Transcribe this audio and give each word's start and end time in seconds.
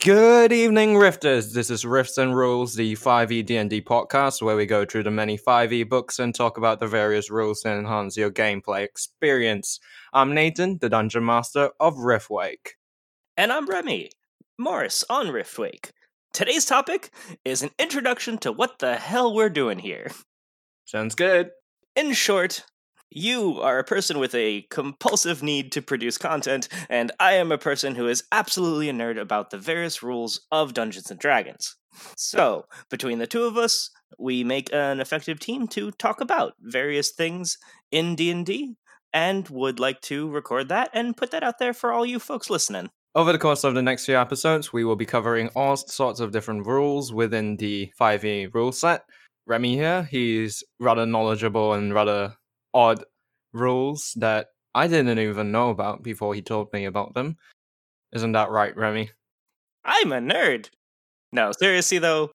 Good 0.00 0.50
evening, 0.50 0.94
Rifters. 0.94 1.52
This 1.52 1.68
is 1.68 1.84
Rifts 1.84 2.16
and 2.16 2.34
Rules, 2.34 2.74
the 2.74 2.94
5e 2.94 3.44
D&D 3.44 3.82
podcast 3.82 4.40
where 4.40 4.56
we 4.56 4.64
go 4.64 4.86
through 4.86 5.02
the 5.02 5.10
many 5.10 5.36
5e 5.36 5.90
books 5.90 6.18
and 6.18 6.34
talk 6.34 6.56
about 6.56 6.80
the 6.80 6.86
various 6.86 7.30
rules 7.30 7.60
that 7.60 7.76
enhance 7.76 8.16
your 8.16 8.30
gameplay 8.30 8.82
experience. 8.82 9.78
I'm 10.14 10.32
Nathan, 10.32 10.78
the 10.78 10.88
Dungeon 10.88 11.26
Master 11.26 11.72
of 11.78 11.96
Riftwake. 11.96 12.76
And 13.36 13.52
I'm 13.52 13.68
Remy, 13.68 14.08
Morris 14.56 15.04
on 15.10 15.26
Riftwake. 15.26 15.90
Today's 16.32 16.64
topic 16.64 17.10
is 17.44 17.62
an 17.62 17.70
introduction 17.78 18.38
to 18.38 18.52
what 18.52 18.78
the 18.78 18.96
hell 18.96 19.34
we're 19.34 19.50
doing 19.50 19.78
here. 19.78 20.10
Sounds 20.86 21.14
good. 21.14 21.50
In 21.94 22.14
short, 22.14 22.64
you 23.10 23.60
are 23.60 23.78
a 23.78 23.84
person 23.84 24.18
with 24.18 24.34
a 24.34 24.62
compulsive 24.70 25.42
need 25.42 25.72
to 25.72 25.82
produce 25.82 26.16
content, 26.16 26.68
and 26.88 27.10
I 27.18 27.32
am 27.32 27.50
a 27.50 27.58
person 27.58 27.96
who 27.96 28.06
is 28.06 28.24
absolutely 28.32 28.88
a 28.88 28.92
nerd 28.92 29.20
about 29.20 29.50
the 29.50 29.58
various 29.58 30.02
rules 30.02 30.46
of 30.52 30.74
Dungeons 30.74 31.10
and 31.10 31.18
Dragons. 31.18 31.76
So, 32.16 32.66
between 32.88 33.18
the 33.18 33.26
two 33.26 33.44
of 33.44 33.56
us, 33.56 33.90
we 34.18 34.44
make 34.44 34.72
an 34.72 35.00
effective 35.00 35.40
team 35.40 35.66
to 35.68 35.90
talk 35.92 36.20
about 36.20 36.54
various 36.60 37.10
things 37.10 37.58
in 37.90 38.14
D&D 38.14 38.76
and 39.12 39.48
would 39.48 39.80
like 39.80 40.00
to 40.02 40.30
record 40.30 40.68
that 40.68 40.90
and 40.92 41.16
put 41.16 41.32
that 41.32 41.42
out 41.42 41.58
there 41.58 41.72
for 41.72 41.92
all 41.92 42.06
you 42.06 42.18
folks 42.18 42.48
listening. 42.48 42.90
Over 43.14 43.32
the 43.32 43.38
course 43.38 43.64
of 43.64 43.74
the 43.74 43.82
next 43.82 44.06
few 44.06 44.16
episodes, 44.16 44.72
we 44.72 44.84
will 44.84 44.94
be 44.94 45.04
covering 45.04 45.48
all 45.56 45.76
sorts 45.76 46.20
of 46.20 46.30
different 46.30 46.64
rules 46.64 47.12
within 47.12 47.56
the 47.56 47.92
5e 48.00 48.54
rule 48.54 48.70
set. 48.70 49.02
Remy 49.46 49.74
here, 49.74 50.04
he's 50.04 50.62
rather 50.78 51.06
knowledgeable 51.06 51.72
and 51.72 51.92
rather 51.92 52.36
odd 52.74 53.04
rules 53.52 54.12
that 54.16 54.48
I 54.74 54.86
didn't 54.86 55.18
even 55.18 55.52
know 55.52 55.70
about 55.70 56.02
before 56.02 56.34
he 56.34 56.42
told 56.42 56.72
me 56.72 56.84
about 56.84 57.14
them. 57.14 57.36
Isn't 58.12 58.32
that 58.32 58.50
right, 58.50 58.76
Remy? 58.76 59.10
I'm 59.84 60.12
a 60.12 60.18
nerd. 60.20 60.68
No, 61.32 61.52
seriously 61.52 61.98
though, 61.98 62.30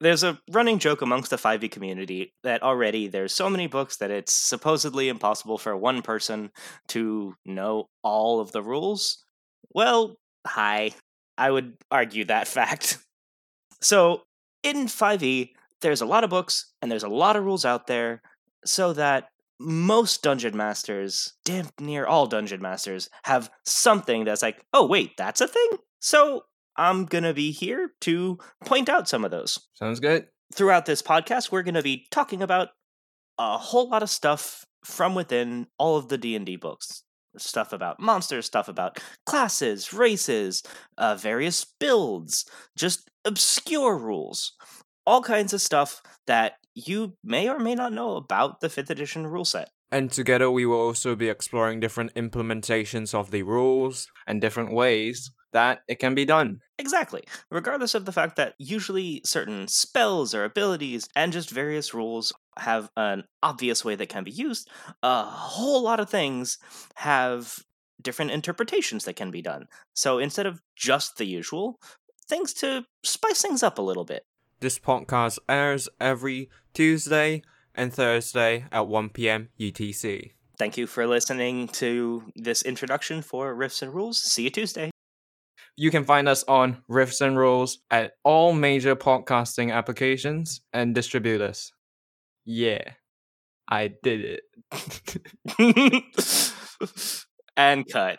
there's 0.00 0.22
a 0.24 0.38
running 0.50 0.78
joke 0.78 1.02
amongst 1.02 1.30
the 1.30 1.36
5e 1.36 1.70
community 1.70 2.32
that 2.42 2.62
already 2.62 3.06
there's 3.06 3.34
so 3.34 3.50
many 3.50 3.66
books 3.66 3.96
that 3.98 4.10
it's 4.10 4.32
supposedly 4.32 5.08
impossible 5.08 5.58
for 5.58 5.76
one 5.76 6.02
person 6.02 6.50
to 6.88 7.34
know 7.44 7.86
all 8.02 8.40
of 8.40 8.52
the 8.52 8.62
rules. 8.62 9.24
Well, 9.74 10.16
hi. 10.46 10.92
I 11.36 11.50
would 11.50 11.74
argue 11.90 12.24
that 12.26 12.48
fact. 12.48 12.98
So, 13.82 14.24
in 14.62 14.88
5e, 14.88 15.52
there's 15.80 16.02
a 16.02 16.06
lot 16.06 16.22
of 16.22 16.28
books 16.28 16.70
and 16.82 16.92
there's 16.92 17.02
a 17.02 17.08
lot 17.08 17.34
of 17.34 17.44
rules 17.44 17.64
out 17.64 17.86
there 17.86 18.20
so 18.66 18.92
that 18.92 19.29
most 19.60 20.22
dungeon 20.22 20.56
masters, 20.56 21.34
damn 21.44 21.68
near 21.78 22.06
all 22.06 22.26
dungeon 22.26 22.62
masters, 22.62 23.10
have 23.24 23.50
something 23.64 24.24
that's 24.24 24.42
like, 24.42 24.64
oh, 24.72 24.86
wait, 24.86 25.16
that's 25.16 25.40
a 25.40 25.46
thing? 25.46 25.68
So 26.00 26.44
I'm 26.76 27.04
going 27.04 27.24
to 27.24 27.34
be 27.34 27.50
here 27.50 27.90
to 28.02 28.38
point 28.64 28.88
out 28.88 29.08
some 29.08 29.24
of 29.24 29.30
those. 29.30 29.58
Sounds 29.74 30.00
good. 30.00 30.26
Throughout 30.54 30.86
this 30.86 31.02
podcast, 31.02 31.52
we're 31.52 31.62
going 31.62 31.74
to 31.74 31.82
be 31.82 32.06
talking 32.10 32.42
about 32.42 32.68
a 33.38 33.58
whole 33.58 33.88
lot 33.88 34.02
of 34.02 34.10
stuff 34.10 34.64
from 34.84 35.14
within 35.14 35.66
all 35.78 35.96
of 35.96 36.08
the 36.08 36.18
D&D 36.18 36.56
books. 36.56 37.04
Stuff 37.36 37.72
about 37.72 38.00
monsters, 38.00 38.46
stuff 38.46 38.66
about 38.66 38.98
classes, 39.24 39.92
races, 39.92 40.64
uh, 40.98 41.14
various 41.14 41.64
builds, 41.78 42.44
just 42.76 43.08
obscure 43.24 43.96
rules 43.96 44.54
all 45.06 45.22
kinds 45.22 45.52
of 45.52 45.60
stuff 45.62 46.02
that 46.26 46.54
you 46.74 47.14
may 47.24 47.48
or 47.48 47.58
may 47.58 47.74
not 47.74 47.92
know 47.92 48.16
about 48.16 48.60
the 48.60 48.68
5th 48.68 48.90
edition 48.90 49.26
rule 49.26 49.44
set. 49.44 49.70
And 49.90 50.10
together 50.10 50.50
we 50.50 50.66
will 50.66 50.80
also 50.80 51.16
be 51.16 51.28
exploring 51.28 51.80
different 51.80 52.14
implementations 52.14 53.12
of 53.14 53.30
the 53.30 53.42
rules 53.42 54.06
and 54.26 54.40
different 54.40 54.72
ways 54.72 55.32
that 55.52 55.80
it 55.88 55.98
can 55.98 56.14
be 56.14 56.24
done. 56.24 56.60
Exactly. 56.78 57.24
Regardless 57.50 57.96
of 57.96 58.04
the 58.04 58.12
fact 58.12 58.36
that 58.36 58.54
usually 58.58 59.20
certain 59.24 59.66
spells 59.66 60.32
or 60.32 60.44
abilities 60.44 61.08
and 61.16 61.32
just 61.32 61.50
various 61.50 61.92
rules 61.92 62.32
have 62.56 62.88
an 62.96 63.24
obvious 63.42 63.84
way 63.84 63.96
that 63.96 64.08
can 64.08 64.22
be 64.22 64.30
used, 64.30 64.70
a 65.02 65.24
whole 65.24 65.82
lot 65.82 65.98
of 65.98 66.08
things 66.08 66.58
have 66.94 67.64
different 68.00 68.30
interpretations 68.30 69.04
that 69.04 69.16
can 69.16 69.32
be 69.32 69.42
done. 69.42 69.66
So 69.92 70.18
instead 70.18 70.46
of 70.46 70.60
just 70.76 71.16
the 71.16 71.26
usual, 71.26 71.80
things 72.28 72.52
to 72.54 72.84
spice 73.02 73.42
things 73.42 73.64
up 73.64 73.78
a 73.78 73.82
little 73.82 74.04
bit. 74.04 74.22
This 74.60 74.78
podcast 74.78 75.38
airs 75.48 75.88
every 75.98 76.50
Tuesday 76.74 77.40
and 77.74 77.94
Thursday 77.94 78.66
at 78.70 78.86
1 78.86 79.08
p.m. 79.08 79.48
UTC. 79.58 80.32
Thank 80.58 80.76
you 80.76 80.86
for 80.86 81.06
listening 81.06 81.68
to 81.68 82.24
this 82.36 82.60
introduction 82.60 83.22
for 83.22 83.54
Rifts 83.54 83.80
and 83.80 83.94
Rules. 83.94 84.20
See 84.22 84.42
you 84.42 84.50
Tuesday. 84.50 84.90
You 85.76 85.90
can 85.90 86.04
find 86.04 86.28
us 86.28 86.44
on 86.46 86.82
Rifts 86.88 87.22
and 87.22 87.38
Rules 87.38 87.78
at 87.90 88.12
all 88.22 88.52
major 88.52 88.94
podcasting 88.94 89.72
applications 89.72 90.60
and 90.74 90.94
distributors. 90.94 91.72
Yeah, 92.44 92.82
I 93.66 93.94
did 94.02 94.40
it. 94.70 96.54
and 97.56 97.90
cut. 97.90 98.18